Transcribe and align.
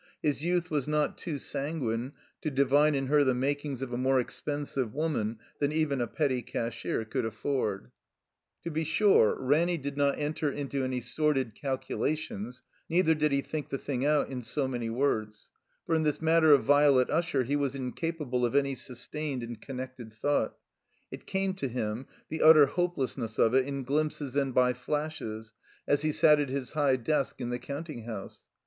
His 0.23 0.43
youth 0.43 0.71
was 0.71 0.87
not 0.87 1.15
too 1.15 1.37
sanguine 1.37 2.13
to 2.41 2.49
divine 2.49 2.95
in 2.95 3.05
her 3.05 3.23
the 3.23 3.35
makings 3.35 3.83
of 3.83 3.93
a 3.93 3.99
more 3.99 4.19
expensive 4.19 4.95
woman 4.95 5.37
than 5.59 5.71
even 5.71 6.01
a 6.01 6.07
petty 6.07 6.41
cashier 6.41 7.05
could 7.05 7.23
afford. 7.23 7.81
90 7.81 7.83
THE 7.83 7.89
COMBINED 7.91 8.51
MAZE 8.55 8.63
To 8.63 8.71
be 8.71 8.83
sure, 8.83 9.37
Raiiny 9.39 9.77
did 9.79 9.97
not 9.97 10.17
enter 10.17 10.51
into 10.51 10.83
any 10.83 11.01
sordid 11.01 11.53
calculations, 11.53 12.63
neither 12.89 13.13
did 13.13 13.31
he 13.31 13.41
think 13.43 13.69
the 13.69 13.77
thing 13.77 14.03
out 14.03 14.29
in 14.29 14.41
so 14.41 14.67
many 14.67 14.89
words; 14.89 15.51
for 15.85 15.93
in 15.93 16.01
this 16.01 16.19
matter 16.19 16.51
of 16.51 16.63
Violet 16.63 17.11
Usher 17.11 17.43
he 17.43 17.55
was 17.55 17.75
incapable 17.75 18.43
of 18.43 18.55
any 18.55 18.73
sustained 18.73 19.43
and 19.43 19.61
connected 19.61 20.11
thought. 20.11 20.55
It 21.11 21.27
came 21.27 21.53
to 21.53 21.67
him— 21.67 22.07
^the 22.31 22.41
utter 22.43 22.65
hopelessness 22.65 23.37
of 23.37 23.53
it— 23.53 23.65
in 23.67 23.83
glimpses 23.83 24.35
and 24.35 24.51
by 24.51 24.73
flashes, 24.73 25.53
as 25.87 26.01
he 26.01 26.11
sat 26.11 26.39
at 26.39 26.49
his 26.49 26.71
high 26.71 26.95
desk 26.95 27.39
in 27.39 27.51
the 27.51 27.59
counting 27.59 28.05
house. 28.05 28.41